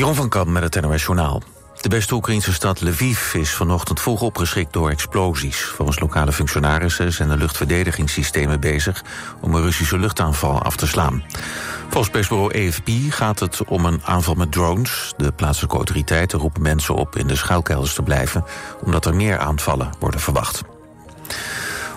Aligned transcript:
Jeroen 0.00 0.14
van 0.14 0.28
Kamp 0.28 0.48
met 0.48 0.74
het 0.74 0.84
NOS 0.84 1.02
Journaal. 1.02 1.42
De 1.80 1.88
beste 1.88 2.14
Oekraïnse 2.14 2.52
stad 2.52 2.80
Lviv 2.80 3.34
is 3.34 3.50
vanochtend 3.54 4.00
vroeg 4.00 4.20
opgeschrikt 4.20 4.72
door 4.72 4.90
explosies. 4.90 5.62
Volgens 5.62 6.00
lokale 6.00 6.32
functionarissen 6.32 7.12
zijn 7.12 7.28
de 7.28 7.36
luchtverdedigingssystemen 7.36 8.60
bezig... 8.60 9.04
om 9.40 9.54
een 9.54 9.62
Russische 9.62 9.98
luchtaanval 9.98 10.62
af 10.62 10.76
te 10.76 10.86
slaan. 10.86 11.24
Volgens 11.88 12.10
persbureau 12.10 12.68
AFP 12.68 12.88
gaat 13.08 13.40
het 13.40 13.64
om 13.64 13.84
een 13.84 14.00
aanval 14.04 14.34
met 14.34 14.52
drones. 14.52 15.14
De 15.16 15.32
plaatselijke 15.32 15.76
autoriteiten 15.76 16.38
roepen 16.38 16.62
mensen 16.62 16.94
op 16.94 17.16
in 17.16 17.26
de 17.26 17.36
schuilkelders 17.36 17.94
te 17.94 18.02
blijven... 18.02 18.44
omdat 18.84 19.06
er 19.06 19.14
meer 19.14 19.38
aanvallen 19.38 19.90
worden 19.98 20.20
verwacht. 20.20 20.62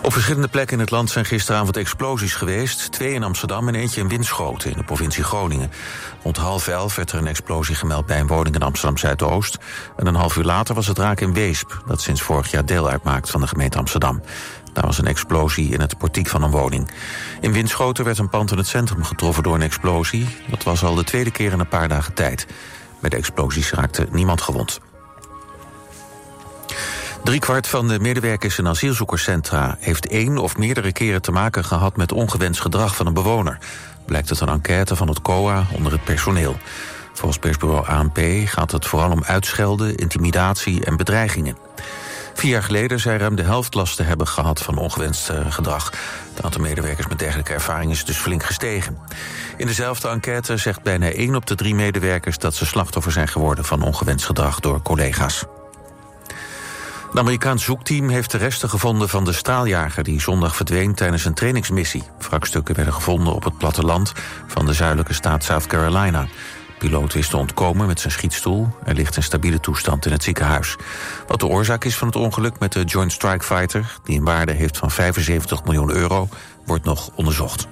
Op 0.03 0.13
verschillende 0.13 0.47
plekken 0.47 0.73
in 0.73 0.79
het 0.79 0.91
land 0.91 1.09
zijn 1.09 1.25
gisteravond 1.25 1.77
explosies 1.77 2.33
geweest. 2.33 2.91
Twee 2.91 3.13
in 3.13 3.23
Amsterdam 3.23 3.67
en 3.67 3.75
eentje 3.75 4.01
in 4.01 4.07
Winschoten 4.07 4.71
in 4.71 4.77
de 4.77 4.83
provincie 4.83 5.23
Groningen. 5.23 5.71
Rond 6.23 6.37
half 6.37 6.67
elf 6.67 6.95
werd 6.95 7.11
er 7.11 7.17
een 7.17 7.27
explosie 7.27 7.75
gemeld 7.75 8.05
bij 8.05 8.19
een 8.19 8.27
woning 8.27 8.55
in 8.55 8.61
Amsterdam-Zuidoost. 8.61 9.57
En 9.97 10.07
een 10.07 10.15
half 10.15 10.35
uur 10.35 10.43
later 10.43 10.75
was 10.75 10.87
het 10.87 10.97
raak 10.97 11.19
in 11.19 11.33
Weesp... 11.33 11.83
dat 11.87 12.01
sinds 12.01 12.21
vorig 12.21 12.51
jaar 12.51 12.65
deel 12.65 12.89
uitmaakt 12.89 13.29
van 13.29 13.41
de 13.41 13.47
gemeente 13.47 13.77
Amsterdam. 13.77 14.21
Daar 14.73 14.85
was 14.85 14.97
een 14.97 15.07
explosie 15.07 15.73
in 15.73 15.81
het 15.81 15.97
portiek 15.97 16.27
van 16.27 16.43
een 16.43 16.51
woning. 16.51 16.91
In 17.41 17.53
Winschoten 17.53 18.05
werd 18.05 18.17
een 18.17 18.29
pand 18.29 18.51
in 18.51 18.57
het 18.57 18.67
centrum 18.67 19.03
getroffen 19.03 19.43
door 19.43 19.55
een 19.55 19.61
explosie. 19.61 20.27
Dat 20.49 20.63
was 20.63 20.83
al 20.83 20.95
de 20.95 21.03
tweede 21.03 21.31
keer 21.31 21.51
in 21.51 21.59
een 21.59 21.67
paar 21.67 21.87
dagen 21.87 22.13
tijd. 22.13 22.47
Bij 22.99 23.09
de 23.09 23.15
explosies 23.15 23.71
raakte 23.71 24.07
niemand 24.11 24.41
gewond. 24.41 24.79
Driekwart 27.23 27.67
van 27.67 27.87
de 27.87 27.99
medewerkers 27.99 28.57
in 28.57 28.67
asielzoekerscentra... 28.67 29.75
heeft 29.79 30.07
één 30.07 30.37
of 30.37 30.57
meerdere 30.57 30.91
keren 30.91 31.21
te 31.21 31.31
maken 31.31 31.65
gehad 31.65 31.97
met 31.97 32.11
ongewenst 32.11 32.61
gedrag 32.61 32.95
van 32.95 33.05
een 33.05 33.13
bewoner. 33.13 33.57
Blijkt 34.05 34.29
uit 34.29 34.39
een 34.39 34.47
enquête 34.47 34.95
van 34.95 35.07
het 35.07 35.21
COA 35.21 35.65
onder 35.71 35.91
het 35.91 36.03
personeel. 36.03 36.57
Volgens 37.13 37.39
persbureau 37.39 37.87
ANP 37.87 38.19
gaat 38.45 38.71
het 38.71 38.85
vooral 38.85 39.11
om 39.11 39.23
uitschelden, 39.23 39.95
intimidatie 39.95 40.85
en 40.85 40.97
bedreigingen. 40.97 41.57
Vier 42.33 42.51
jaar 42.51 42.63
geleden 42.63 42.99
zei 42.99 43.17
ruim 43.17 43.35
de 43.35 43.43
helft 43.43 43.73
last 43.73 43.95
te 43.95 44.03
hebben 44.03 44.27
gehad 44.27 44.61
van 44.61 44.77
ongewenst 44.77 45.29
uh, 45.29 45.51
gedrag. 45.51 45.91
Het 46.33 46.45
aantal 46.45 46.61
medewerkers 46.61 47.07
met 47.07 47.19
dergelijke 47.19 47.53
ervaring 47.53 47.91
is 47.91 48.05
dus 48.05 48.17
flink 48.17 48.43
gestegen. 48.43 48.97
In 49.57 49.67
dezelfde 49.67 50.07
enquête 50.07 50.57
zegt 50.57 50.81
bijna 50.81 51.11
één 51.11 51.35
op 51.35 51.45
de 51.45 51.55
drie 51.55 51.75
medewerkers... 51.75 52.37
dat 52.37 52.55
ze 52.55 52.65
slachtoffer 52.65 53.11
zijn 53.11 53.27
geworden 53.27 53.65
van 53.65 53.81
ongewenst 53.81 54.25
gedrag 54.25 54.59
door 54.59 54.81
collega's. 54.81 55.45
Een 57.13 57.19
Amerikaans 57.19 57.63
zoekteam 57.63 58.09
heeft 58.09 58.31
de 58.31 58.37
resten 58.37 58.69
gevonden 58.69 59.09
van 59.09 59.23
de 59.23 59.33
straaljager... 59.33 60.03
die 60.03 60.21
zondag 60.21 60.55
verdween 60.55 60.93
tijdens 60.95 61.25
een 61.25 61.33
trainingsmissie. 61.33 62.03
Wrakstukken 62.19 62.75
werden 62.75 62.93
gevonden 62.93 63.33
op 63.33 63.43
het 63.43 63.57
platteland 63.57 64.13
van 64.47 64.65
de 64.65 64.73
zuidelijke 64.73 65.13
staat 65.13 65.43
South 65.43 65.67
Carolina. 65.67 66.21
De 66.21 66.29
piloot 66.77 67.13
wist 67.13 67.29
te 67.29 67.37
ontkomen 67.37 67.87
met 67.87 67.99
zijn 67.99 68.13
schietstoel. 68.13 68.67
Er 68.85 68.95
ligt 68.95 69.15
in 69.15 69.23
stabiele 69.23 69.59
toestand 69.59 70.05
in 70.05 70.11
het 70.11 70.23
ziekenhuis. 70.23 70.75
Wat 71.27 71.39
de 71.39 71.47
oorzaak 71.47 71.83
is 71.83 71.97
van 71.97 72.07
het 72.07 72.15
ongeluk 72.15 72.59
met 72.59 72.71
de 72.71 72.83
Joint 72.83 73.11
Strike 73.11 73.43
Fighter... 73.45 73.97
die 74.03 74.17
een 74.17 74.25
waarde 74.25 74.51
heeft 74.51 74.77
van 74.77 74.91
75 74.91 75.63
miljoen 75.63 75.91
euro, 75.91 76.29
wordt 76.65 76.85
nog 76.85 77.09
onderzocht. 77.15 77.67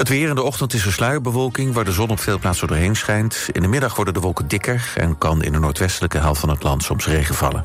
Het 0.00 0.08
weer 0.08 0.28
in 0.28 0.34
de 0.34 0.42
ochtend 0.42 0.74
is 0.74 0.86
er 0.86 0.92
sluierbewolking... 0.92 1.72
waar 1.72 1.84
de 1.84 1.92
zon 1.92 2.10
op 2.10 2.20
veel 2.20 2.38
plaatsen 2.38 2.68
doorheen 2.68 2.96
schijnt. 2.96 3.48
In 3.52 3.62
de 3.62 3.68
middag 3.68 3.96
worden 3.96 4.14
de 4.14 4.20
wolken 4.20 4.48
dikker... 4.48 4.92
en 4.94 5.18
kan 5.18 5.42
in 5.42 5.52
de 5.52 5.58
noordwestelijke 5.58 6.18
helft 6.18 6.40
van 6.40 6.48
het 6.48 6.62
land 6.62 6.82
soms 6.82 7.06
regen 7.06 7.34
vallen. 7.34 7.64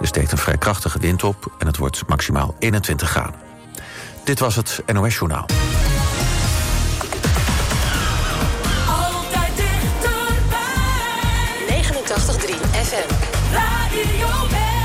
Er 0.00 0.06
steekt 0.06 0.32
een 0.32 0.38
vrij 0.38 0.58
krachtige 0.58 0.98
wind 0.98 1.24
op... 1.24 1.52
en 1.58 1.66
het 1.66 1.76
wordt 1.76 2.02
maximaal 2.06 2.54
21 2.58 3.10
graden. 3.10 3.34
Dit 4.24 4.38
was 4.38 4.56
het 4.56 4.82
NOS 4.92 5.14
Journaal. 5.14 5.46
Altijd 8.88 9.56
dichterbij. 9.56 10.62
89.3 11.82 12.54
FM. 12.82 13.12
Radio 13.52 14.75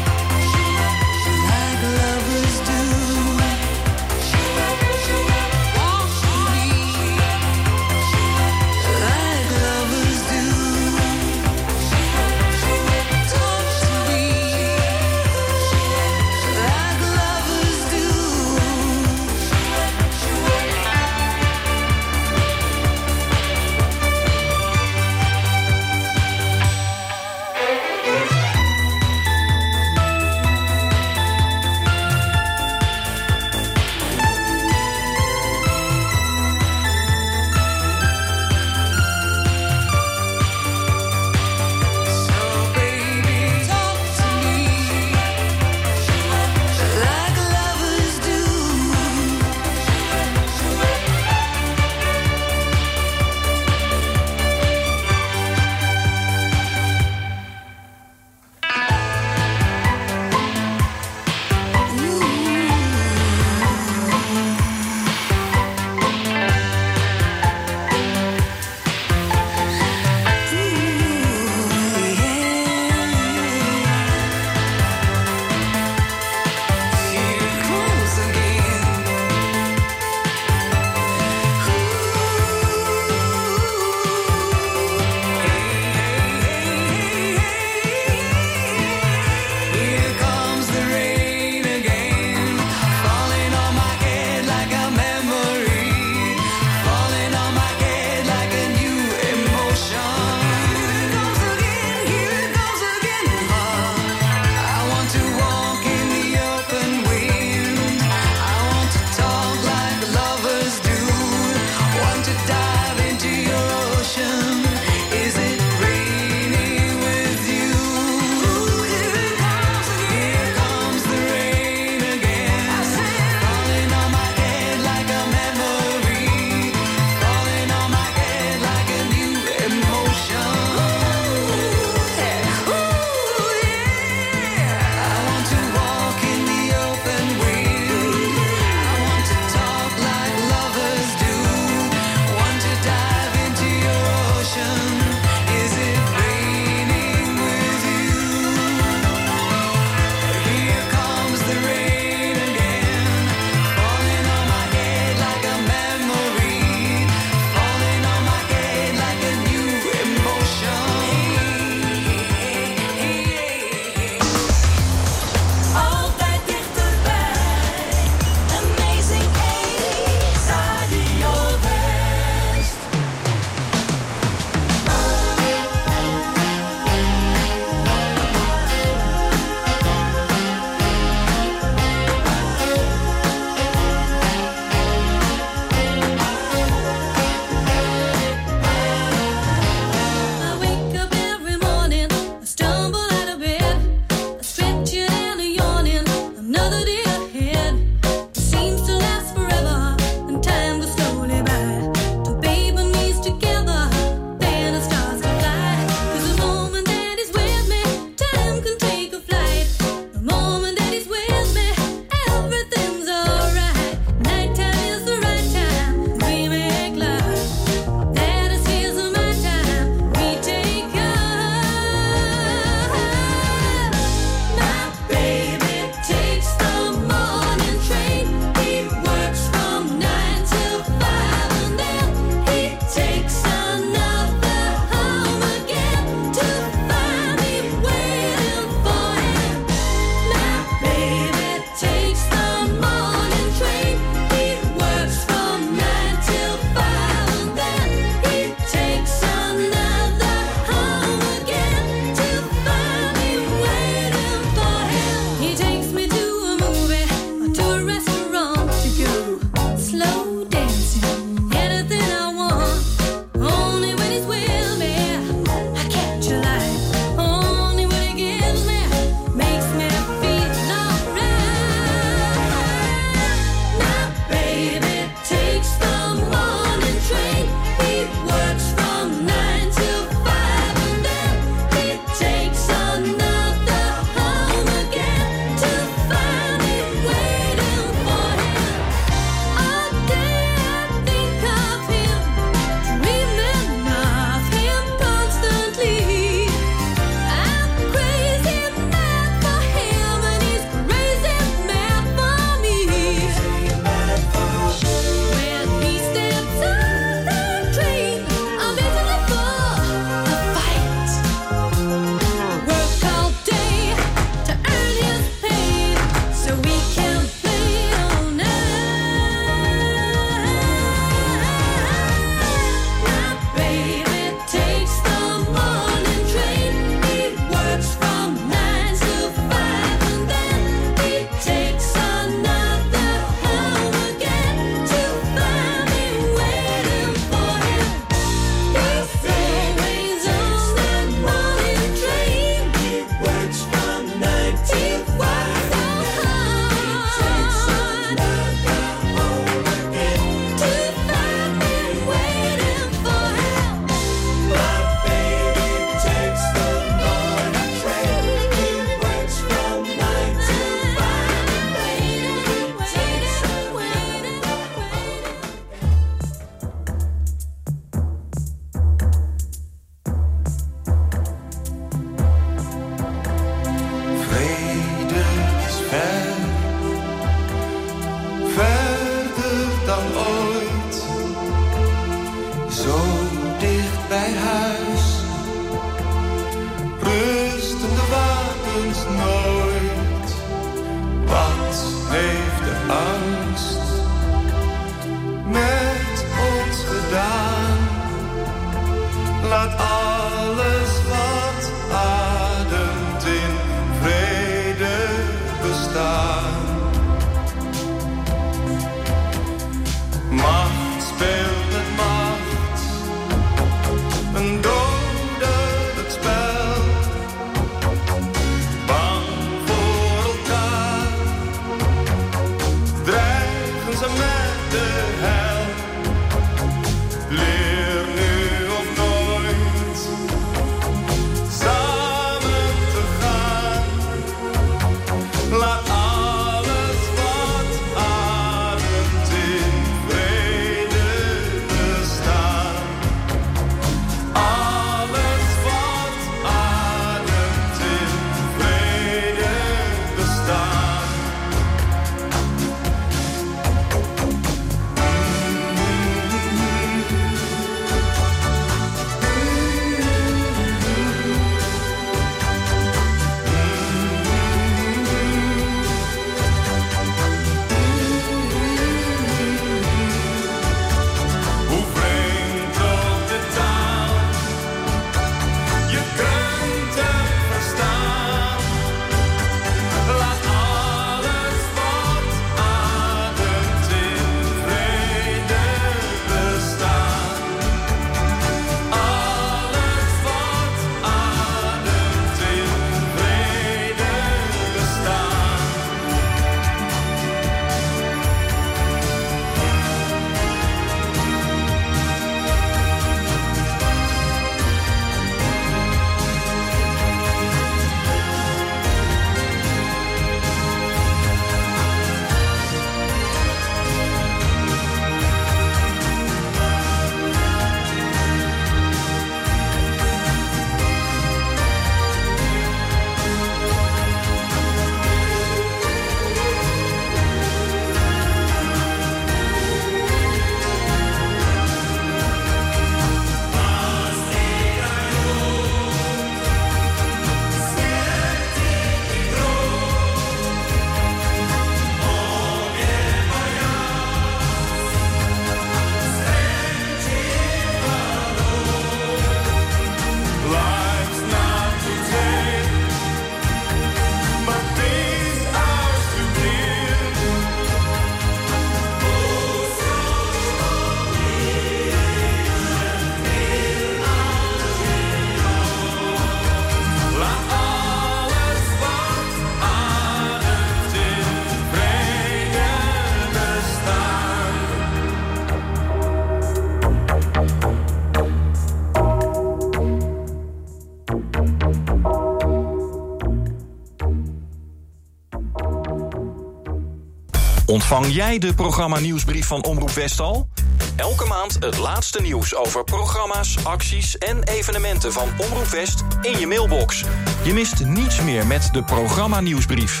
Ontvang 587.98 588.16
jij 588.16 588.38
de 588.38 588.54
programma 588.54 588.98
nieuwsbrief 588.98 589.46
van 589.46 589.64
Omroep 589.64 589.90
West 589.90 590.20
al? 590.20 590.48
Elke 590.96 591.26
maand 591.26 591.56
het 591.60 591.78
laatste 591.78 592.20
nieuws 592.20 592.54
over 592.54 592.84
programma's, 592.84 593.64
acties 593.64 594.18
en 594.18 594.42
evenementen 594.42 595.12
van 595.12 595.28
Omroep 595.38 595.66
West 595.66 596.04
in 596.22 596.38
je 596.38 596.46
mailbox. 596.46 597.04
Je 597.44 597.52
mist 597.52 597.84
niets 597.84 598.20
meer 598.20 598.46
met 598.46 598.68
de 598.72 598.82
programma 598.82 599.40
nieuwsbrief. 599.40 600.00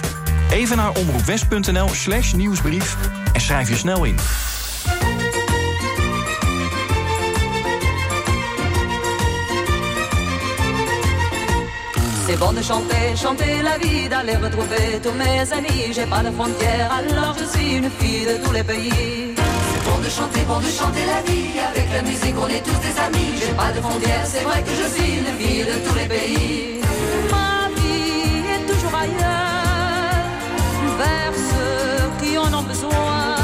Even 0.50 0.76
naar 0.76 0.96
omroepwest.nl 0.96 1.88
slash 1.88 2.32
nieuwsbrief 2.32 2.96
en 3.32 3.40
schrijf 3.40 3.68
je 3.68 3.76
snel 3.76 4.04
in. 4.04 4.16
C'est 12.30 12.36
bon 12.36 12.52
de 12.52 12.60
chanter, 12.60 13.16
chanter 13.16 13.62
la 13.62 13.78
vie, 13.78 14.06
d'aller 14.06 14.36
retrouver 14.36 15.00
tous 15.02 15.12
mes 15.12 15.50
amis. 15.50 15.94
J'ai 15.94 16.04
pas 16.04 16.22
de 16.22 16.30
frontières, 16.30 16.92
alors 16.92 17.34
je 17.40 17.46
suis 17.56 17.76
une 17.76 17.88
fille 17.88 18.26
de 18.26 18.44
tous 18.44 18.52
les 18.52 18.62
pays. 18.62 19.34
C'est 19.34 19.84
bon 19.88 19.98
de 20.04 20.10
chanter, 20.10 20.40
bon 20.46 20.58
de 20.58 20.70
chanter 20.80 21.06
la 21.06 21.22
vie. 21.22 21.58
Avec 21.70 21.88
la 21.90 22.02
musique, 22.02 22.34
on 22.38 22.48
est 22.48 22.60
tous 22.60 22.78
des 22.86 22.94
amis. 23.00 23.32
J'ai 23.40 23.54
pas 23.54 23.72
de 23.72 23.80
frontières, 23.80 24.26
c'est 24.26 24.42
vrai 24.42 24.62
que 24.62 24.72
je 24.80 24.86
suis 24.94 25.12
une 25.20 25.32
fille 25.38 25.64
de 25.64 25.88
tous 25.88 25.94
les 25.94 26.06
pays. 26.06 26.80
Ma 27.30 27.70
vie 27.80 28.44
est 28.54 28.64
toujours 28.70 28.94
ailleurs, 28.94 30.28
vers 30.98 31.32
ceux 31.50 32.10
qui 32.20 32.36
en 32.36 32.52
ont 32.52 32.66
besoin. 32.72 33.38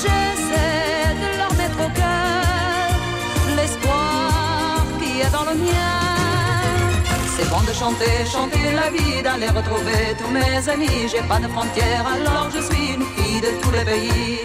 J'essaie 0.00 1.10
de 1.22 1.38
leur 1.38 1.52
mettre 1.54 1.78
au 1.86 1.90
cœur 1.90 2.86
l'espoir 3.56 4.84
qui 5.00 5.22
est 5.22 5.32
dans 5.32 5.50
le 5.50 5.56
mien. 5.56 5.97
De 7.68 7.74
chanter, 7.74 8.24
chanter 8.24 8.72
la 8.74 8.88
vie, 8.88 9.22
d'aller 9.22 9.48
retrouver 9.48 10.16
tous 10.18 10.30
mes 10.30 10.68
amis. 10.70 11.06
J'ai 11.10 11.20
pas 11.28 11.38
de 11.38 11.48
frontières, 11.48 12.06
alors 12.14 12.48
je 12.50 12.60
suis 12.62 12.94
une 12.94 13.04
fille 13.14 13.42
de 13.42 13.60
tous 13.60 13.70
les 13.72 13.84
pays. 13.84 14.38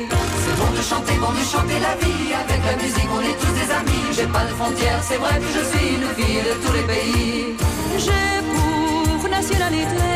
C'est 0.43 0.57
bon 0.59 0.69
de 0.77 0.81
chanter, 0.81 1.13
bon 1.21 1.31
de 1.31 1.45
chanter 1.53 1.79
la 1.79 1.95
vie. 2.03 2.33
Avec 2.43 2.62
la 2.69 2.75
musique, 2.83 3.09
on 3.17 3.21
est 3.21 3.38
tous 3.39 3.53
des 3.59 3.71
amis. 3.71 4.07
J'ai 4.12 4.27
pas 4.27 4.43
de 4.43 4.53
frontières, 4.59 5.01
c'est 5.01 5.15
vrai 5.15 5.36
que 5.39 5.47
je 5.57 5.63
suis 5.71 5.88
une 5.95 6.07
fille 6.17 6.41
de 6.49 6.53
tous 6.65 6.73
les 6.73 6.83
pays. 6.83 7.55
J'ai 7.97 8.33
pour 8.51 9.29
nationalité 9.29 10.12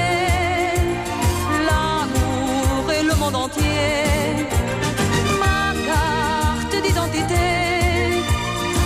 l'amour 1.67 2.91
et 2.91 3.04
le 3.04 3.15
monde 3.15 3.36
entier. 3.38 4.50
Ma 5.39 5.74
carte 5.89 6.76
d'identité 6.84 7.46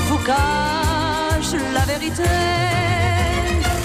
vous 0.10 0.19
cache 0.19 1.53
la 1.73 1.84
vérité. 1.91 2.29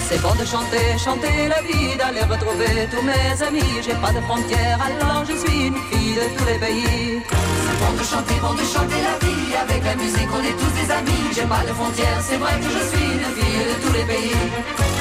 C'est 0.09 0.21
bon 0.21 0.33
de 0.35 0.45
chanter, 0.45 0.97
chanter 0.97 1.49
la 1.49 1.61
vie, 1.61 1.97
d'aller 1.97 2.21
retrouver 2.21 2.87
tous 2.89 3.01
mes 3.01 3.43
amis. 3.45 3.81
J'ai 3.81 3.93
pas 3.95 4.13
de 4.13 4.21
frontières, 4.21 4.79
alors 4.81 5.25
je 5.25 5.35
suis 5.35 5.67
une 5.67 5.75
fille 5.75 6.15
de 6.15 6.37
tous 6.37 6.45
les 6.45 6.57
pays. 6.57 7.21
C'est 7.29 7.79
bon 7.81 7.91
de 7.99 8.03
chanter, 8.03 8.35
bon 8.41 8.53
de 8.53 8.63
chanter 8.63 9.01
la 9.03 9.15
vie. 9.19 9.55
Avec 9.61 9.83
la 9.83 9.95
musique, 9.95 10.29
on 10.33 10.43
est 10.43 10.57
tous 10.61 10.73
des 10.79 10.89
amis. 10.91 11.23
J'ai 11.35 11.45
pas 11.45 11.63
de 11.67 11.73
frontières, 11.73 12.21
c'est 12.21 12.37
vrai 12.37 12.53
que 12.57 12.69
je 12.69 12.83
suis 12.89 13.05
une 13.19 13.29
fille 13.35 13.65
de 13.67 13.85
tous 13.85 13.93
les 13.93 14.05
pays. 14.05 14.96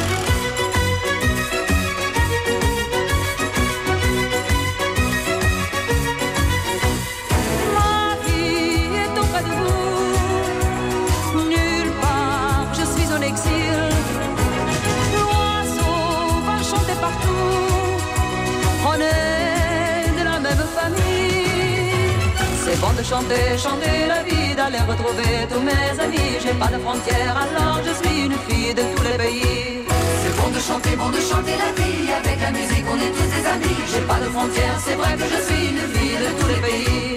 Bon 22.87 22.93
de 22.93 23.03
chanter, 23.03 23.59
chanter 23.59 24.07
la 24.07 24.23
vie, 24.23 24.55
d'aller 24.55 24.79
retrouver 24.79 25.33
tous 25.51 25.61
mes 25.61 25.91
amis. 26.05 26.39
J'ai 26.41 26.55
pas 26.55 26.69
de 26.69 26.79
frontières, 26.79 27.37
alors 27.45 27.81
je 27.85 27.93
suis 28.01 28.27
une 28.27 28.39
fille 28.47 28.73
de 28.75 28.83
tous 28.95 29.03
les 29.03 29.19
pays. 29.19 29.83
C'est 30.23 30.37
bon 30.41 30.49
de 30.55 30.61
chanter, 30.61 30.95
bon 30.95 31.09
de 31.11 31.21
chanter 31.31 31.57
la 31.65 31.71
vie. 31.79 32.13
Avec 32.21 32.39
la 32.41 32.53
musique, 32.53 32.87
on 32.89 32.99
est 33.07 33.13
tous 33.17 33.31
des 33.35 33.45
amis. 33.55 33.79
J'ai 33.91 34.03
pas 34.03 34.21
de 34.21 34.29
frontières, 34.31 34.79
c'est 34.87 34.95
vrai 34.95 35.13
que 35.17 35.27
je 35.35 35.41
suis 35.47 35.65
une 35.73 35.85
fille 35.95 36.19
de 36.25 36.31
tous 36.39 36.47
les 36.47 36.61
pays. 36.67 37.17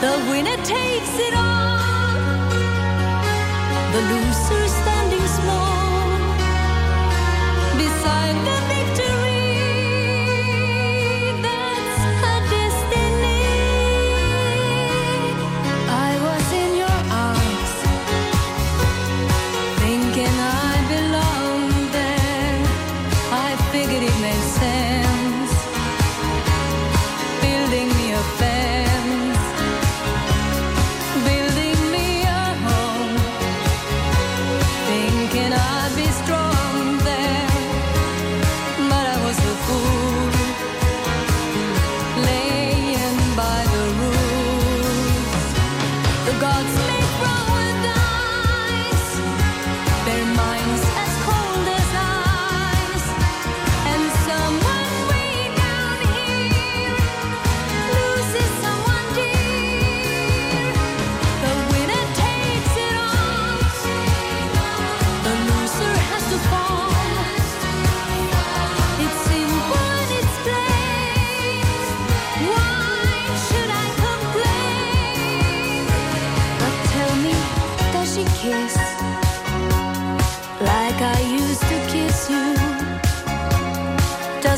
The 0.00 0.12
winner 0.30 0.56
takes 0.56 1.18
it 1.18 1.34
all, 1.34 2.50
the 3.92 4.00
loser 4.10 4.65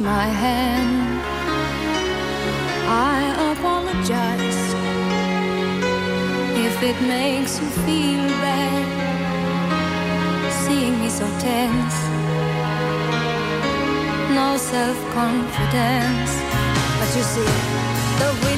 my 0.00 0.26
hand. 0.26 1.20
I 2.86 3.52
apologize 3.52 4.62
if 6.66 6.82
it 6.82 7.00
makes 7.02 7.60
you 7.60 7.66
feel 7.84 8.24
bad 8.44 8.86
seeing 10.64 10.98
me 11.00 11.08
so 11.08 11.26
tense. 11.40 11.98
No 14.38 14.56
self 14.56 14.98
confidence, 15.14 16.32
but 16.98 17.10
you 17.16 17.22
see, 17.22 17.50
the 18.20 18.28
wind. 18.44 18.57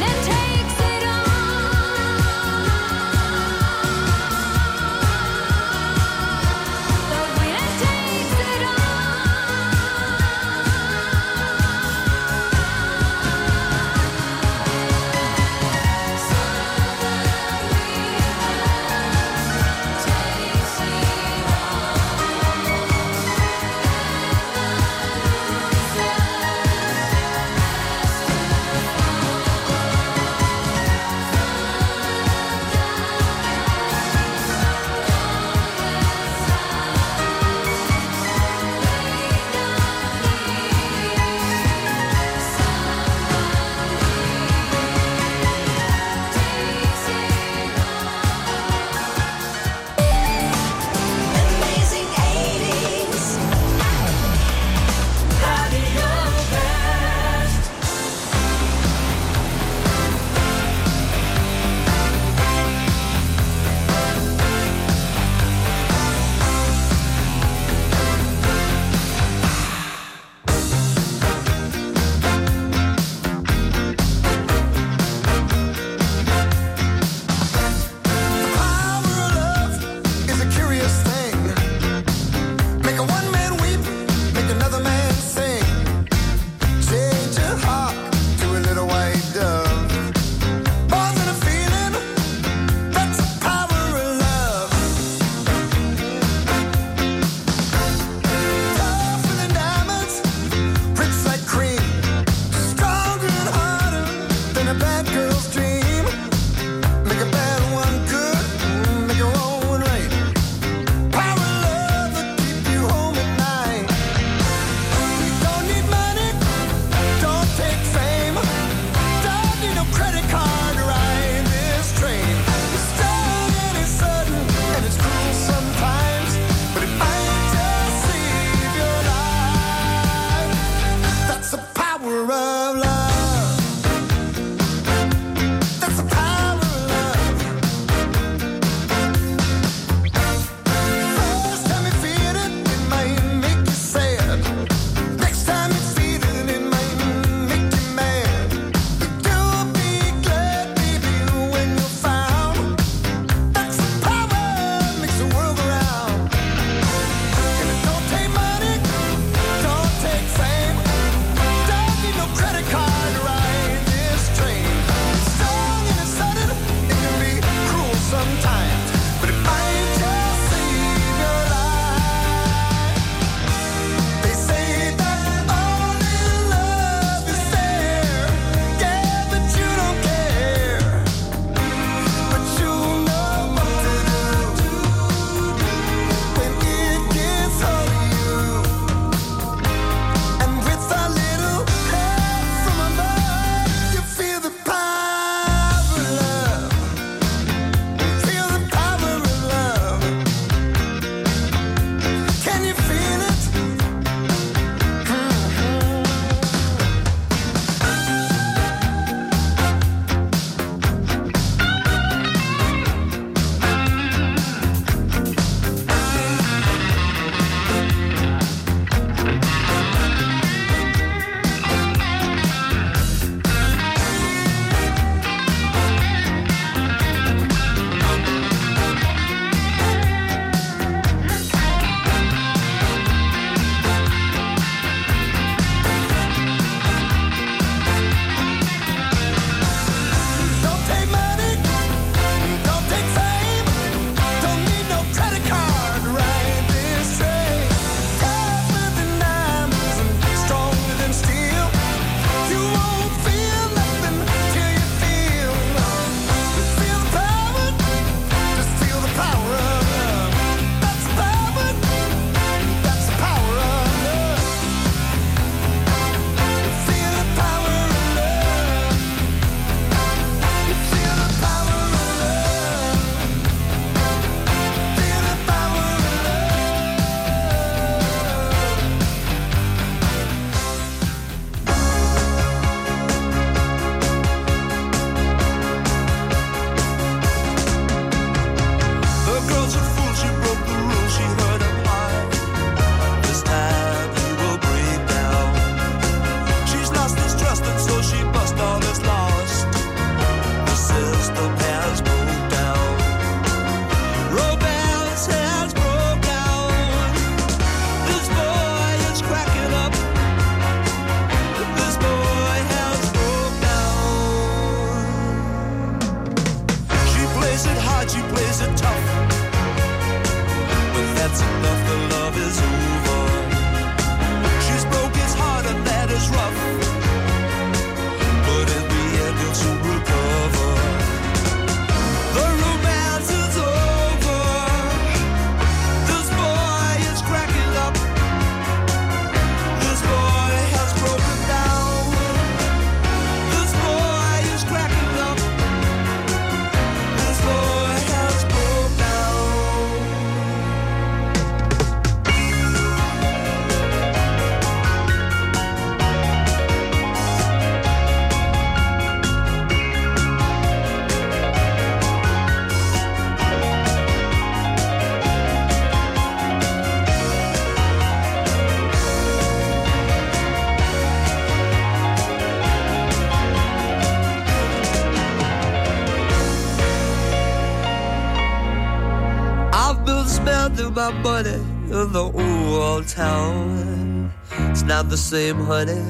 Spending 380.70 380.94
my 380.94 381.11
money 381.22 381.54
in 381.90 382.12
the 382.12 382.33
old 382.35 383.09
town. 383.09 384.33
It's 384.70 384.83
not 384.83 385.09
the 385.09 385.16
same, 385.16 385.56
honey, 385.56 386.00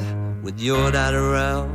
when 0.42 0.58
you're 0.58 0.92
not 0.92 1.14
around. 1.14 1.70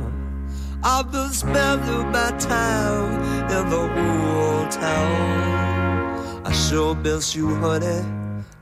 I've 0.82 1.10
been 1.10 1.30
spending 1.30 2.10
my 2.12 2.30
time 2.38 3.22
in 3.50 3.70
the 3.70 3.80
old 3.80 4.70
town. 4.70 6.46
I 6.46 6.52
sure 6.52 6.94
miss 6.94 7.34
you, 7.34 7.56
honey. 7.56 8.04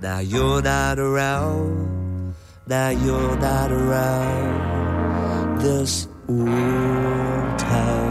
Now 0.01 0.21
you're 0.21 0.63
not 0.63 0.99
around. 0.99 2.35
Now 2.67 2.89
you're 2.89 3.37
not 3.37 3.71
around 3.71 5.61
this 5.61 6.09
old 6.29 7.59
town. 7.59 8.04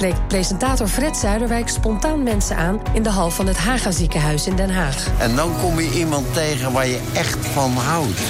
Spreekt 0.00 0.28
presentator 0.28 0.88
Fred 0.88 1.16
Zuiderwijk 1.16 1.68
spontaan 1.68 2.22
mensen 2.22 2.56
aan 2.56 2.80
in 2.92 3.02
de 3.02 3.08
hal 3.08 3.30
van 3.30 3.46
het 3.46 3.56
Haga 3.56 3.90
ziekenhuis 3.90 4.46
in 4.46 4.56
Den 4.56 4.70
Haag. 4.70 5.06
En 5.18 5.36
dan 5.36 5.52
kom 5.60 5.80
je 5.80 5.90
iemand 5.90 6.34
tegen 6.34 6.72
waar 6.72 6.86
je 6.86 7.00
echt 7.12 7.46
van 7.46 7.70
houdt. 7.72 8.20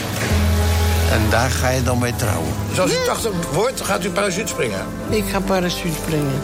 En 1.12 1.30
daar 1.30 1.50
ga 1.50 1.68
je 1.68 1.82
dan 1.82 1.98
mee 1.98 2.16
trouwen. 2.16 2.52
Dus 2.68 2.80
als 2.80 2.92
u 2.92 3.04
80 3.04 3.32
wordt, 3.52 3.80
gaat 3.80 4.04
u 4.04 4.10
parachute 4.10 4.46
springen. 4.46 4.86
Ik 5.10 5.24
ga 5.24 5.40
parachute 5.40 5.94
springen. 5.94 6.40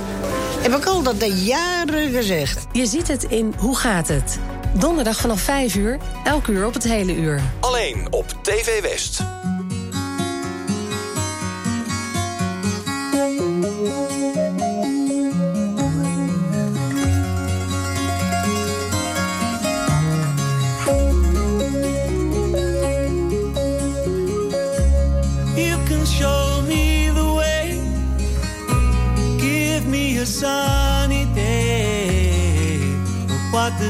Heb 0.60 0.74
ik 0.74 0.84
al 0.84 1.02
dat 1.02 1.20
de 1.20 1.34
jaren 1.34 2.10
gezegd. 2.10 2.66
Je 2.72 2.86
ziet 2.86 3.08
het 3.08 3.24
in 3.24 3.54
Hoe 3.58 3.76
gaat 3.76 4.08
het? 4.08 4.38
Donderdag 4.72 5.16
vanaf 5.16 5.40
5 5.40 5.74
uur, 5.74 5.98
elk 6.24 6.46
uur 6.46 6.66
op 6.66 6.74
het 6.74 6.84
hele 6.84 7.14
uur. 7.14 7.40
Alleen 7.60 8.06
op 8.10 8.26
TV 8.42 8.82
West. 8.82 9.22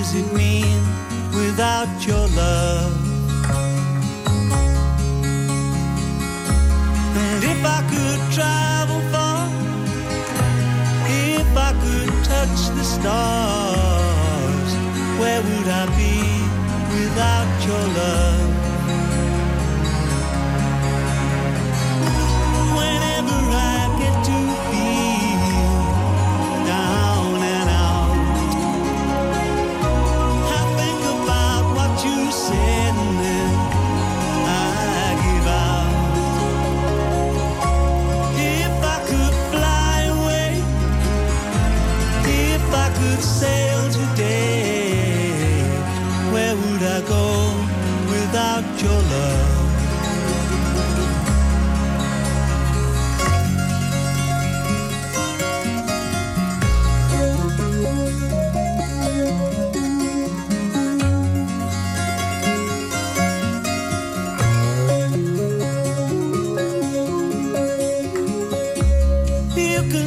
Does 0.06 0.14
it 0.14 0.32
mean 0.32 0.75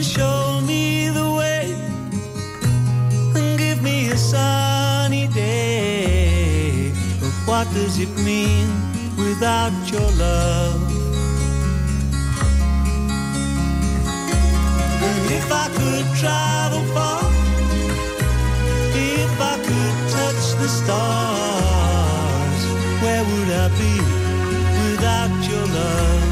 show 0.03 0.61
me 0.61 1.09
the 1.09 1.29
way 1.31 1.75
and 3.35 3.57
give 3.57 3.81
me 3.83 4.09
a 4.09 4.17
sunny 4.17 5.27
day. 5.27 6.91
But 7.19 7.33
what 7.45 7.67
does 7.73 7.99
it 7.99 8.09
mean 8.23 8.67
without 9.17 9.73
your 9.91 10.09
love? 10.25 10.81
And 15.07 15.31
if 15.31 15.51
I 15.51 15.67
could 15.77 16.05
travel 16.17 16.83
far, 16.95 17.23
if 18.95 19.41
I 19.41 19.55
could 19.67 19.95
touch 20.15 20.45
the 20.61 20.69
stars, 20.79 22.61
where 23.01 23.23
would 23.29 23.49
I 23.49 23.67
be 23.77 23.95
without 24.91 25.49
your 25.49 25.65
love? 25.67 26.28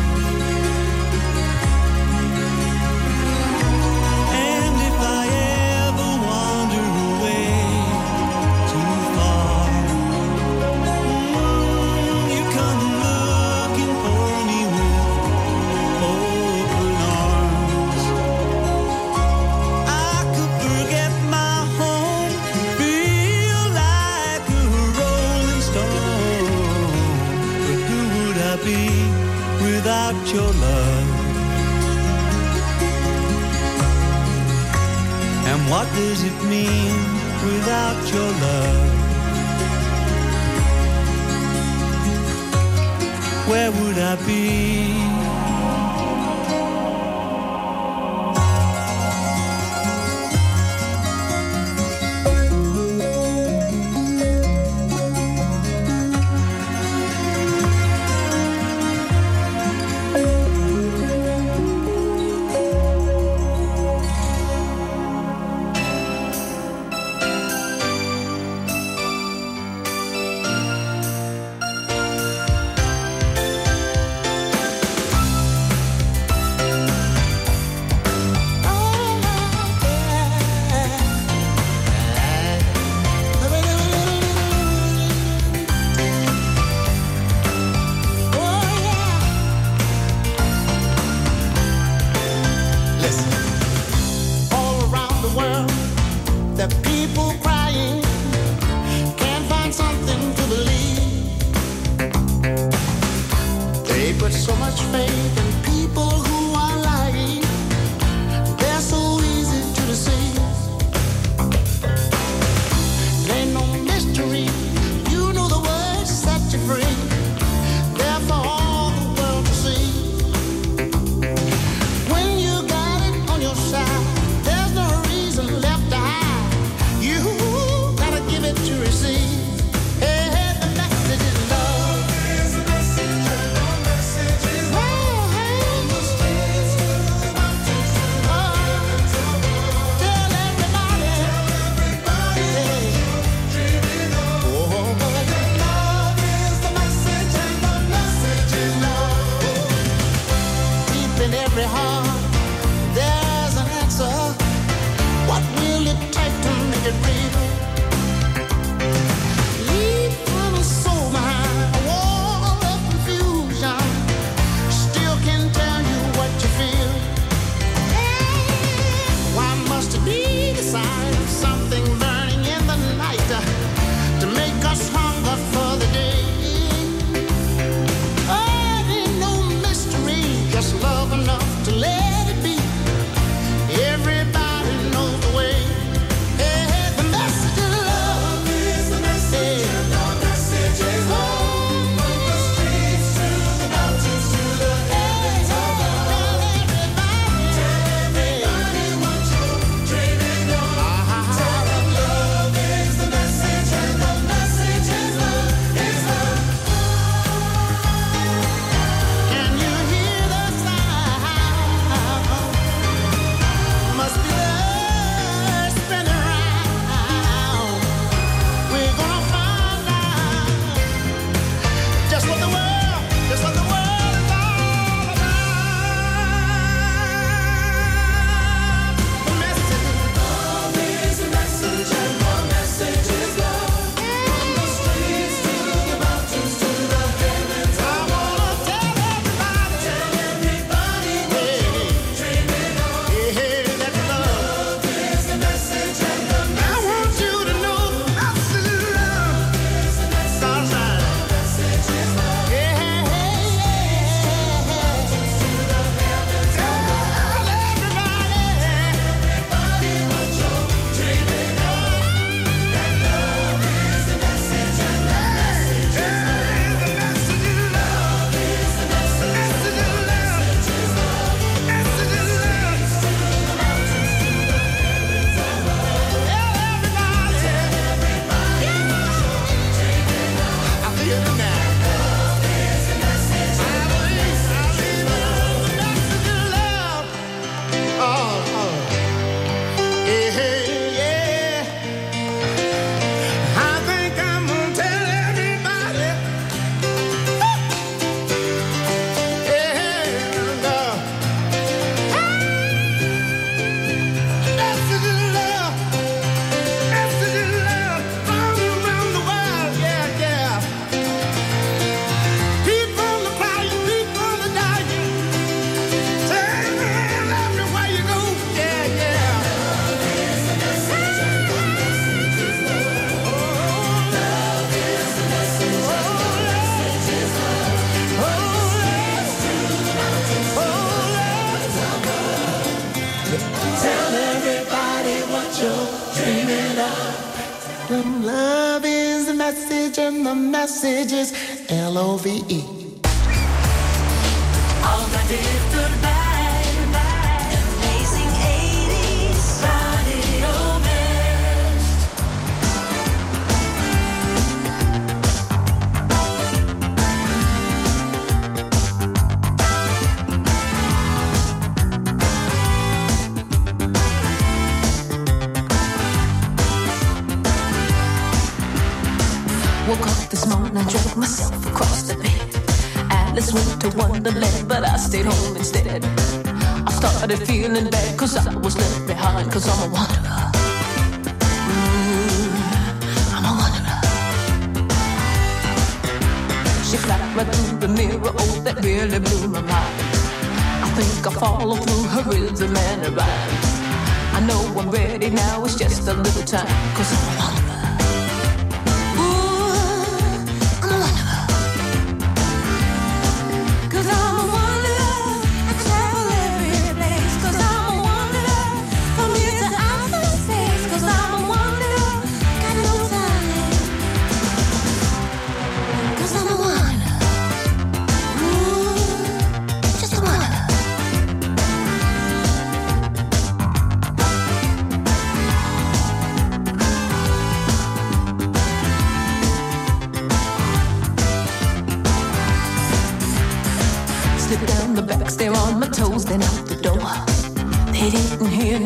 your 30.34 30.52
love? 30.52 31.08
And 35.50 35.60
what 35.72 35.88
does 35.96 36.24
it 36.24 36.38
mean 36.50 36.96
without 37.46 38.00
your 38.14 38.32
love? 38.46 38.98
Where 43.50 43.72
would 43.72 43.98
I 43.98 44.16
be? 44.26 44.97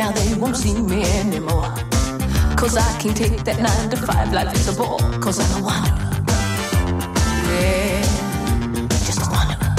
now 0.01 0.11
they 0.11 0.33
won't 0.33 0.57
see 0.57 0.81
me 0.81 0.99
anymore. 1.21 1.69
Cause 2.59 2.75
I 2.75 2.89
can 3.01 3.13
take 3.13 3.43
that 3.47 3.57
nine 3.67 3.87
to 3.91 3.97
five 3.97 4.33
life 4.33 4.51
as 4.59 4.67
a 4.73 4.75
ball. 4.79 4.99
Cause 5.25 5.37
I 5.43 5.45
don't 5.51 5.63
wanna. 5.69 5.91
Yeah, 7.49 8.01
just 9.07 9.21
a 9.25 9.27
wanderer. 9.33 9.71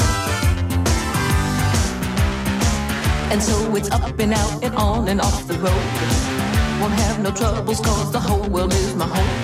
And 3.32 3.40
so 3.48 3.54
it's 3.78 3.90
up 3.90 4.16
and 4.24 4.32
out 4.32 4.62
and 4.62 4.74
on 4.76 5.08
and 5.08 5.20
off 5.20 5.44
the 5.48 5.58
road. 5.64 5.86
Won't 6.80 6.96
have 7.04 7.18
no 7.26 7.30
troubles 7.32 7.80
cause 7.80 8.12
the 8.12 8.20
whole 8.20 8.48
world 8.54 8.72
is 8.72 8.94
my 8.94 9.08
home. 9.16 9.38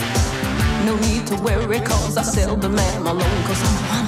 No 0.87 0.95
need 1.07 1.27
to 1.31 1.35
worry 1.47 1.81
cause 1.81 2.17
I 2.17 2.23
seldom 2.23 2.79
am 2.79 3.07
alone 3.07 3.41
cause 3.49 3.63
I'm 3.67 3.75
a 3.79 3.89
wanderer. 3.91 4.08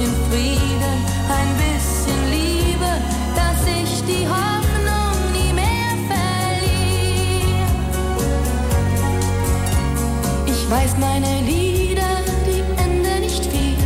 bisschen 0.00 0.14
Frieden, 0.30 0.96
ein 1.28 1.50
bisschen 1.58 2.30
Liebe, 2.30 2.90
dass 3.36 3.60
ich 3.66 4.02
die 4.06 4.26
Hoffnung 4.26 5.32
nie 5.32 5.52
mehr 5.52 5.94
verliere. 6.08 7.66
Ich 10.46 10.70
weiß 10.70 10.96
meine 10.98 11.42
Lieder, 11.42 12.22
die 12.46 12.62
Ende 12.82 13.20
nicht 13.20 13.44
viel. 13.44 13.76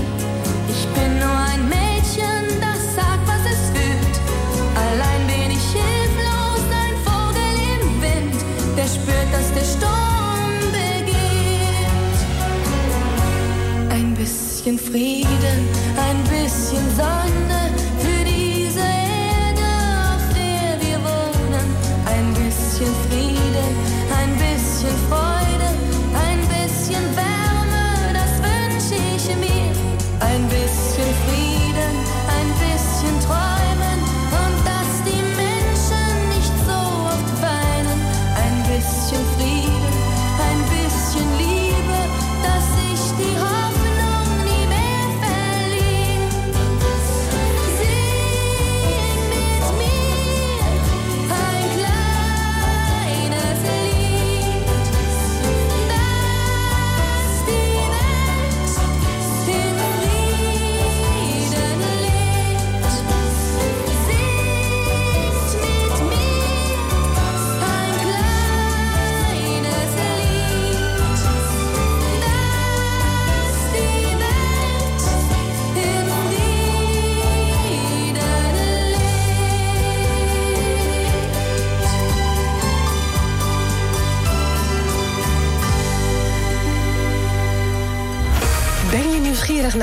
Ich 0.68 0.86
bin 0.94 1.18
nur 1.18 1.36
ein 1.52 1.68
Mädchen, 1.68 2.60
das 2.60 2.94
sagt, 2.94 3.26
was 3.26 3.44
es 3.52 3.70
fühlt. 3.74 4.16
Allein 4.76 5.26
bin 5.26 5.50
ich 5.50 5.66
hilflos, 5.72 6.64
ein 6.84 6.96
Vogel 7.04 7.54
im 7.74 8.02
Wind, 8.02 8.38
der 8.76 8.86
spürt, 8.86 9.30
dass 9.32 9.52
der 9.52 9.64
Sturm 9.64 10.52
beginnt. 10.70 12.18
Ein 13.90 14.14
bisschen 14.14 14.78
Frieden. 14.78 15.23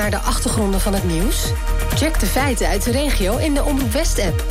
naar 0.02 0.10
de 0.10 0.18
achtergronden 0.18 0.80
van 0.80 0.94
het 0.94 1.04
nieuws? 1.04 1.52
Check 1.94 2.20
de 2.20 2.26
feiten 2.26 2.66
uit 2.68 2.82
de 2.82 2.90
regio 2.90 3.36
in 3.36 3.54
de 3.54 3.64
Omroep 3.64 3.92
West-app. 3.92 4.44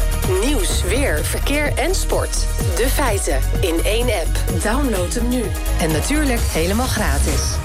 Nieuws, 0.45 0.83
weer, 0.83 1.25
verkeer 1.25 1.73
en 1.77 1.95
sport. 1.95 2.47
De 2.75 2.87
feiten 2.87 3.39
in 3.61 3.83
één 3.83 4.05
app. 4.05 4.61
Download 4.63 5.13
hem 5.13 5.27
nu. 5.27 5.43
En 5.79 5.91
natuurlijk 5.91 6.41
helemaal 6.41 6.87
gratis. 6.87 7.60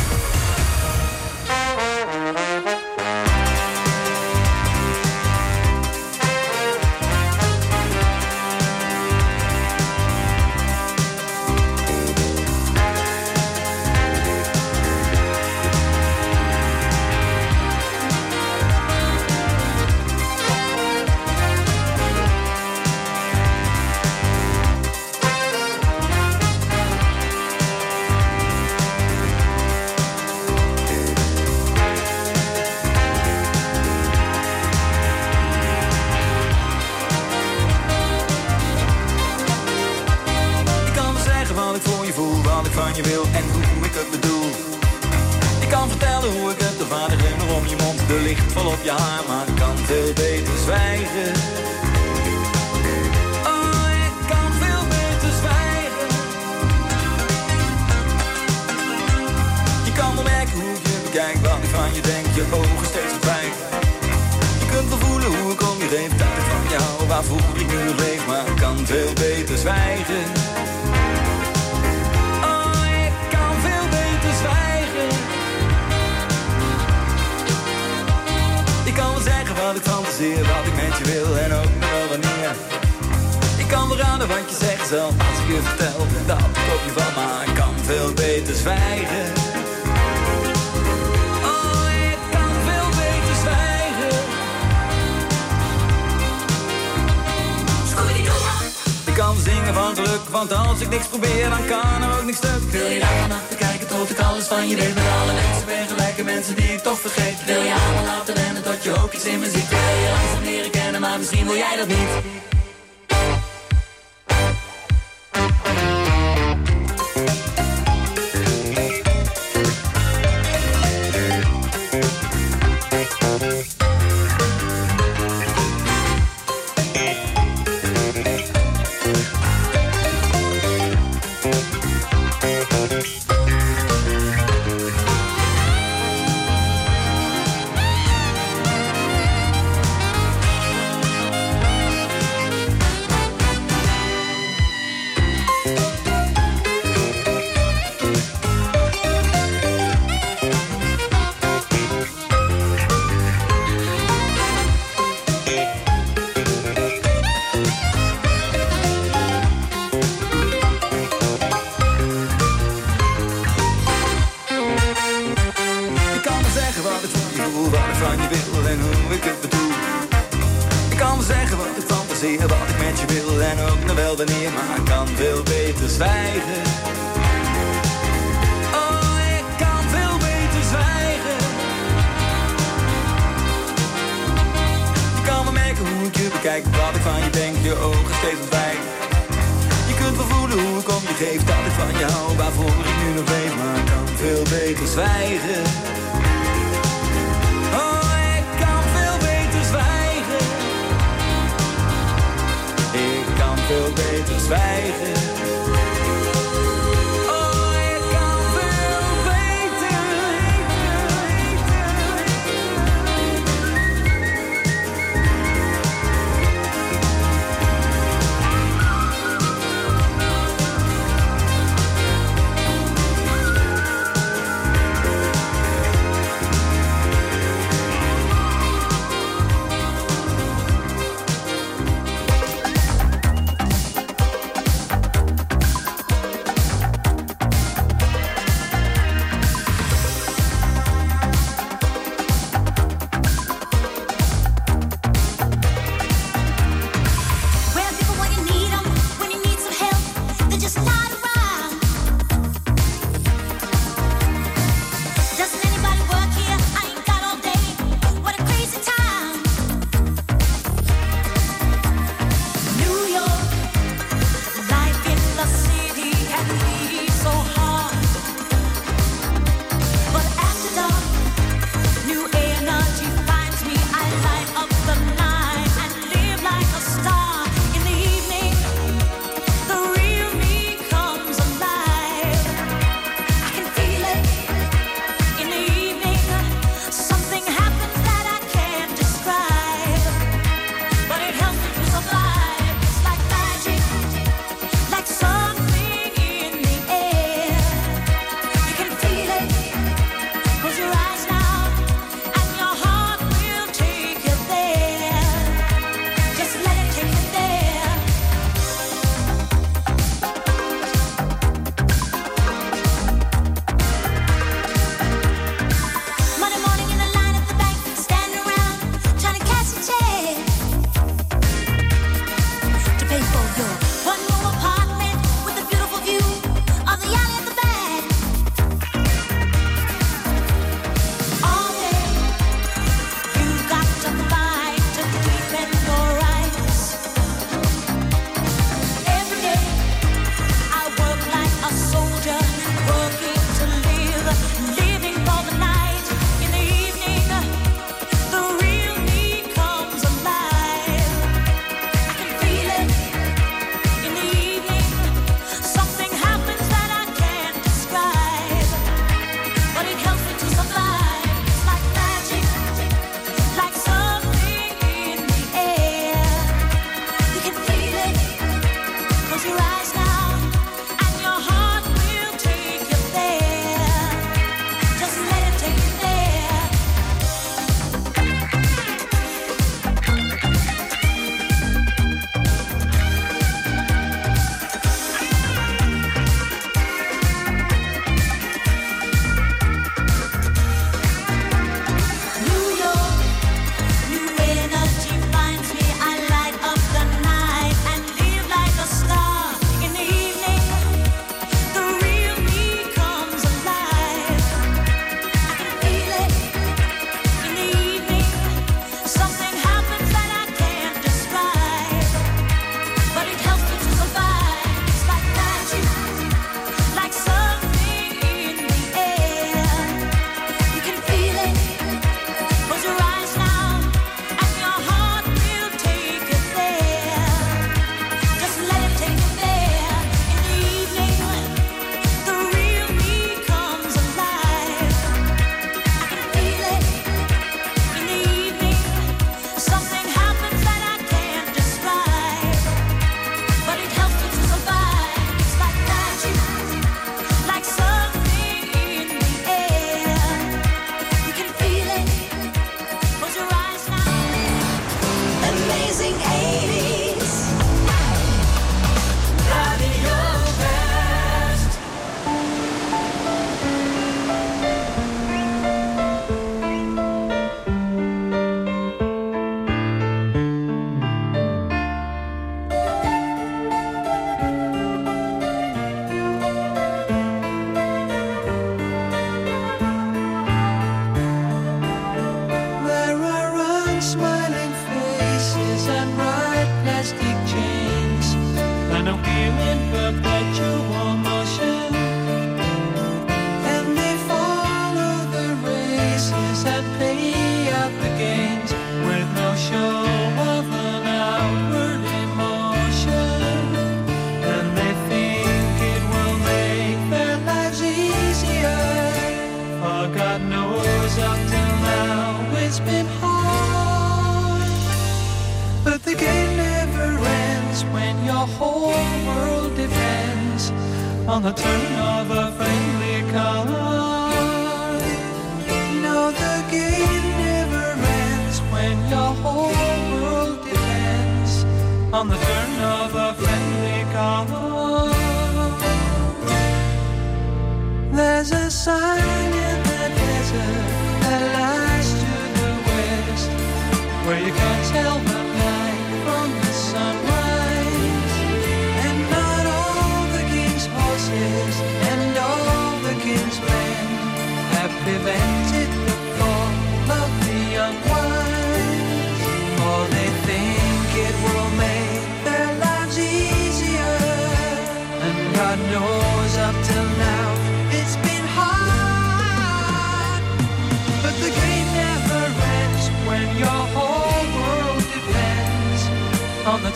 mensen 106.27 106.57
die 106.57 106.73
ik 106.73 106.79
toch 106.79 107.01
vergeet. 107.01 107.45
Wil 107.45 107.63
je 107.63 107.75
allemaal 107.75 108.05
laten 108.05 108.35
rennen 108.35 108.63
tot 108.63 108.85
je 108.85 109.03
ook 109.03 109.13
iets 109.13 109.25
in 109.25 109.39
me 109.39 109.51
ziet. 109.51 109.69
Wil 109.69 109.79
je 109.79 110.09
langzaam 110.19 110.45
leren 110.45 110.71
kennen, 110.71 111.01
maar 111.01 111.19
misschien 111.19 111.47
wil 111.47 111.57
jij 111.57 111.77
dat 111.77 111.89
niet. 111.89 112.56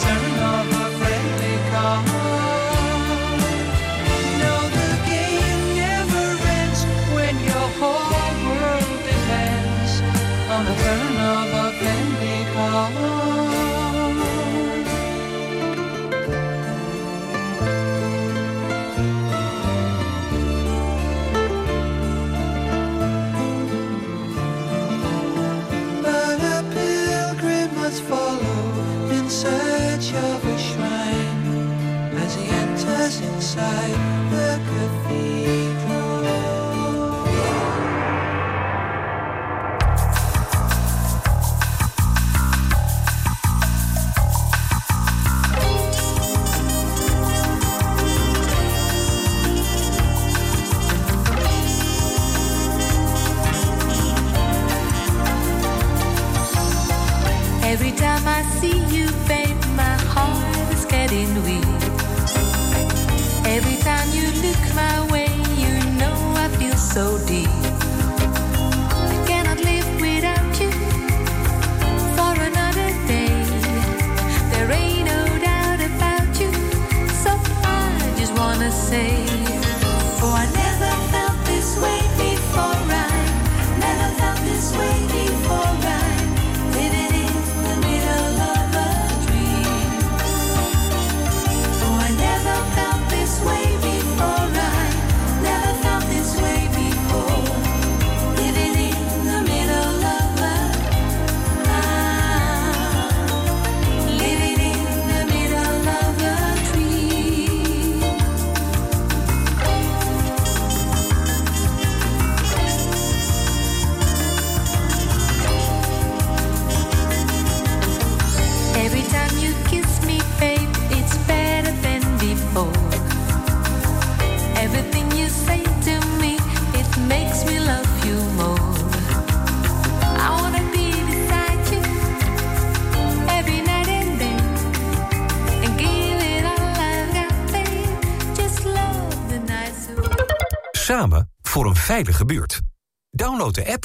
cemetery. 0.01 0.30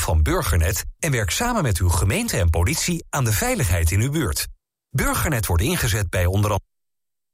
van 0.05 0.23
Burgernet 0.23 0.85
en 0.99 1.11
werk 1.11 1.29
samen 1.29 1.63
met 1.63 1.77
uw 1.77 1.89
gemeente 1.89 2.37
en 2.37 2.49
politie 2.49 3.05
aan 3.09 3.23
de 3.23 3.33
veiligheid 3.33 3.91
in 3.91 4.01
uw 4.01 4.11
buurt. 4.11 4.47
Burgernet 4.89 5.45
wordt 5.45 5.63
ingezet 5.63 6.09
bij 6.09 6.25
onder 6.25 6.51
andere 6.51 6.69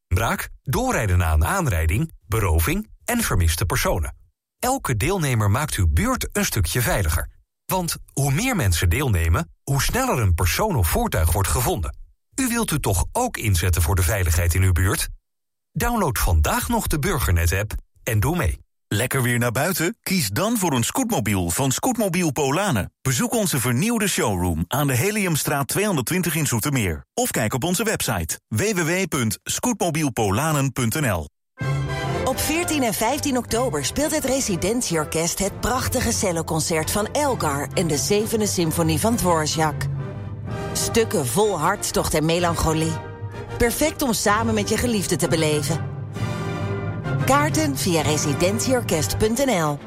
braak, 0.07 0.49
doorrijden 0.61 1.23
aan 1.23 1.45
aanrijding, 1.45 2.11
beroving 2.27 2.89
en 3.05 3.21
vermiste 3.21 3.65
personen. 3.65 4.15
Elke 4.59 4.97
deelnemer 4.97 5.51
maakt 5.51 5.75
uw 5.75 5.87
buurt 5.87 6.29
een 6.31 6.45
stukje 6.45 6.81
veiliger. 6.81 7.29
Want 7.65 7.95
hoe 8.13 8.31
meer 8.31 8.55
mensen 8.55 8.89
deelnemen, 8.89 9.51
hoe 9.63 9.81
sneller 9.81 10.19
een 10.19 10.33
persoon 10.33 10.75
of 10.75 10.89
voertuig 10.89 11.31
wordt 11.31 11.49
gevonden. 11.49 11.97
U 12.35 12.47
wilt 12.47 12.71
u 12.71 12.79
toch 12.79 13.05
ook 13.11 13.37
inzetten 13.37 13.81
voor 13.81 13.95
de 13.95 14.03
veiligheid 14.03 14.53
in 14.53 14.63
uw 14.63 14.71
buurt? 14.71 15.07
Download 15.71 16.17
vandaag 16.17 16.67
nog 16.67 16.87
de 16.87 16.99
Burgernet-app 16.99 17.73
en 18.03 18.19
doe 18.19 18.37
mee. 18.37 18.59
Lekker 18.93 19.21
weer 19.21 19.39
naar 19.39 19.51
buiten? 19.51 19.97
Kies 20.01 20.29
dan 20.29 20.57
voor 20.57 20.73
een 20.73 20.83
scootmobiel 20.83 21.49
van 21.49 21.71
Scootmobiel 21.71 22.31
Polanen. 22.31 22.93
Bezoek 23.01 23.33
onze 23.33 23.59
vernieuwde 23.59 24.07
showroom 24.07 24.65
aan 24.67 24.87
de 24.87 24.93
Heliumstraat 24.93 25.67
220 25.67 26.35
in 26.35 26.47
Zoetermeer. 26.47 27.05
Of 27.13 27.31
kijk 27.31 27.53
op 27.53 27.63
onze 27.63 27.83
website 27.83 28.39
www.scootmobielpolanen.nl 28.47 31.27
Op 32.25 32.39
14 32.39 32.83
en 32.83 32.93
15 32.93 33.37
oktober 33.37 33.85
speelt 33.85 34.15
het 34.15 34.25
Residentieorkest 34.25 35.39
het 35.39 35.59
prachtige 35.59 36.11
celloconcert 36.11 36.91
van 36.91 37.07
Elgar... 37.11 37.67
en 37.73 37.87
de 37.87 37.97
zevende 37.97 38.47
symfonie 38.47 38.99
van 38.99 39.15
Dvorak. 39.15 39.85
Stukken 40.73 41.27
vol 41.27 41.59
hartstocht 41.59 42.13
en 42.13 42.25
melancholie. 42.25 42.93
Perfect 43.57 44.01
om 44.01 44.13
samen 44.13 44.53
met 44.53 44.69
je 44.69 44.77
geliefde 44.77 45.15
te 45.15 45.27
beleven... 45.27 45.90
Kaarten 47.25 47.75
via 47.75 48.01
residentieorkest.nl 48.01 49.77